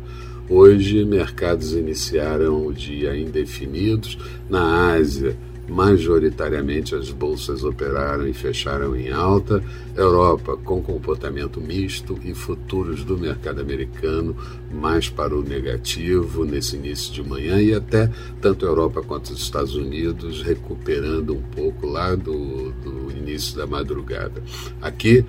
[0.48, 4.16] Hoje, mercados iniciaram o dia indefinidos.
[4.48, 5.36] Na Ásia,
[5.70, 9.64] majoritariamente as bolsas operaram e fecharam em alta.
[9.96, 14.36] Europa com comportamento misto e futuros do mercado americano
[14.72, 18.10] mais para o negativo nesse início de manhã e até
[18.42, 23.68] tanto a Europa quanto os Estados Unidos recuperando um pouco lá do, do início da
[23.68, 24.42] madrugada.
[24.82, 25.26] Aqui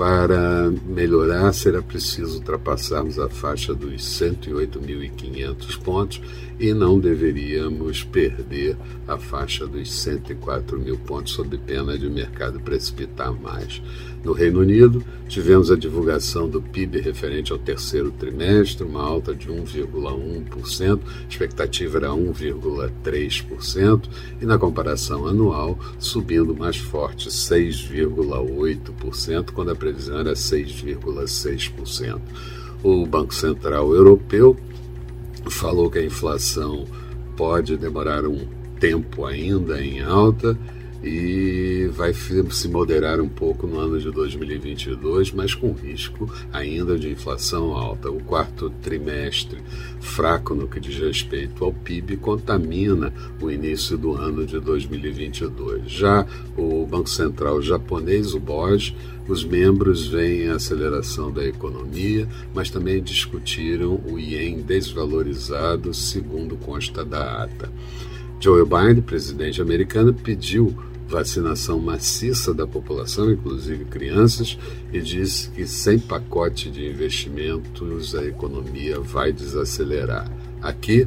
[0.00, 6.22] para melhorar, será preciso ultrapassarmos a faixa dos 108.500 pontos
[6.58, 12.58] e não deveríamos perder a faixa dos 104 mil pontos, sob pena de o mercado
[12.60, 13.82] precipitar mais.
[14.22, 19.48] No Reino Unido, tivemos a divulgação do PIB referente ao terceiro trimestre, uma alta de
[19.48, 24.02] 1,1%, expectativa era 1,3%,
[24.42, 32.20] e na comparação anual, subindo mais forte, 6,8%, quando a previsão era 6,6%.
[32.82, 34.56] O Banco Central Europeu
[35.48, 36.86] falou que a inflação
[37.36, 38.46] pode demorar um
[38.78, 40.56] tempo ainda em alta
[41.02, 47.10] e vai se moderar um pouco no ano de 2022, mas com risco ainda de
[47.10, 48.10] inflação alta.
[48.10, 49.58] O quarto trimestre,
[50.00, 55.90] fraco no que diz respeito ao PIB, contamina o início do ano de 2022.
[55.90, 58.94] Já o Banco Central japonês, o BOJ,
[59.28, 67.04] os membros veem a aceleração da economia, mas também discutiram o ien desvalorizado, segundo consta
[67.04, 67.70] da ata.
[68.40, 70.74] Joe Biden, presidente americano, pediu
[71.10, 74.56] vacinação maciça da população, inclusive crianças,
[74.92, 80.30] e disse que sem pacote de investimentos a economia vai desacelerar.
[80.62, 81.06] Aqui,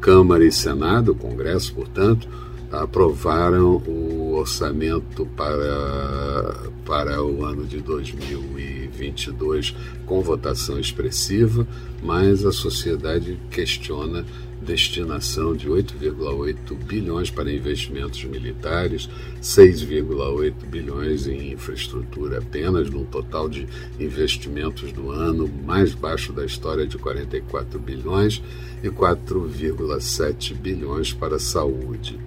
[0.00, 2.28] Câmara e Senado, Congresso, portanto,
[2.70, 4.11] aprovaram o
[4.42, 11.66] orçamento para, para o ano de 2022 com votação expressiva,
[12.02, 14.24] mas a sociedade questiona
[14.62, 19.08] destinação de 8,8 bilhões para investimentos militares,
[19.42, 23.66] 6,8 bilhões em infraestrutura apenas, num total de
[23.98, 28.42] investimentos do ano mais baixo da história de 44 bilhões
[28.82, 32.18] e 4,7 bilhões para saúde.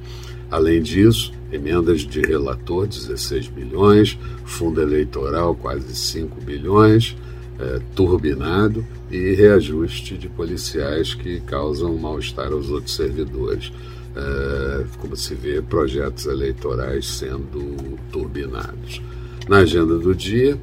[0.50, 7.16] Além disso, emendas de relator 16 bilhões, fundo eleitoral quase 5 bilhões,
[7.60, 13.72] é, turbinado e reajuste de policiais que causam mal-estar aos outros servidores.
[14.16, 19.02] É, como se vê, projetos eleitorais sendo turbinados.
[19.48, 20.58] Na agenda do dia,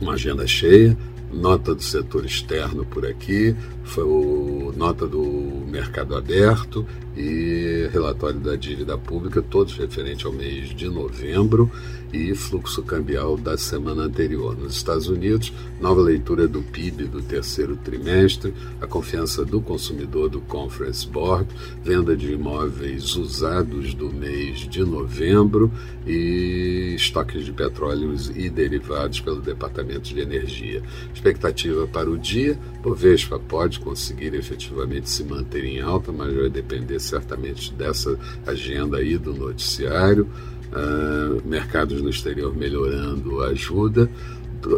[0.00, 0.96] uma agenda cheia,
[1.32, 3.54] nota do setor externo por aqui,
[3.84, 5.43] foi o nota do
[5.74, 6.86] mercado aberto
[7.16, 11.70] e relatório da dívida pública, todos referentes ao mês de novembro
[12.12, 14.56] e fluxo cambial da semana anterior.
[14.56, 20.40] Nos Estados Unidos, nova leitura do PIB do terceiro trimestre, a confiança do consumidor do
[20.40, 21.48] Conference Board,
[21.82, 25.72] venda de imóveis usados do mês de novembro
[26.06, 30.82] e estoques de petróleos e derivados pelo Departamento de Energia.
[31.12, 36.98] Expectativa para o dia, Bovespa pode conseguir efetivamente se manter em alta, mas vai depender
[36.98, 40.28] certamente dessa agenda aí do noticiário.
[40.72, 44.10] Uh, mercados no exterior melhorando ajuda.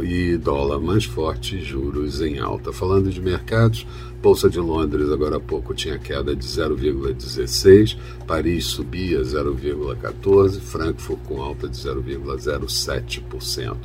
[0.02, 2.72] E dólar mais forte, juros em alta.
[2.72, 3.86] Falando de mercados,
[4.22, 7.96] Bolsa de Londres agora há pouco tinha queda de 0,16,
[8.26, 13.76] Paris subia 0,14, Frankfurt com alta de 0,07%.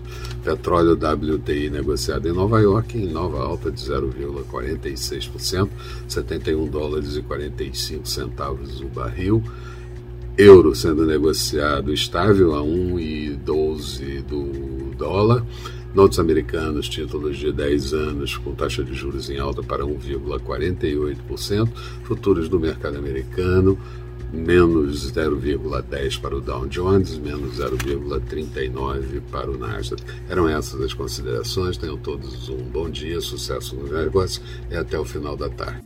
[0.44, 5.69] Petróleo WTI negociado em Nova York em nova alta de 0,46%,
[6.07, 9.44] 71 dólares e 45 centavos o barril.
[10.38, 15.45] Euro sendo negociado estável a 1,12 do dólar.
[15.93, 21.69] Notes americanos, títulos de 10 anos com taxa de juros em alta para 1,48%,
[22.03, 23.77] futuros do mercado americano,
[24.31, 30.01] menos 0,10 para o Dow Jones, menos 0,39 para o Nasdaq.
[30.29, 31.77] Eram essas as considerações.
[31.77, 35.83] Tenham todos um bom dia, sucesso nos negócios e até o final da tarde.